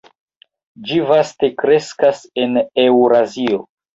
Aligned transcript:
Ĝi 0.91 1.01
vaste 1.09 1.49
kreskas 1.59 2.23
en 2.45 2.57
Eŭrazio. 2.87 3.63